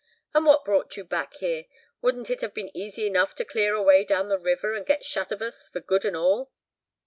"And 0.33 0.47
what 0.47 0.65
brought 0.65 0.97
you 0.97 1.03
back 1.03 1.35
here? 1.35 1.65
Wouldn't 2.01 2.31
it 2.31 2.41
have 2.41 2.55
been 2.55 2.75
easy 2.75 3.05
enough 3.05 3.35
to 3.35 3.45
clear 3.45 3.75
away 3.75 4.03
down 4.03 4.29
the 4.29 4.39
river, 4.39 4.73
and 4.73 4.83
get 4.83 5.05
shut 5.05 5.31
of 5.31 5.43
us, 5.43 5.69
for 5.69 5.79
good 5.79 6.05
and 6.05 6.17
all?" 6.17 6.51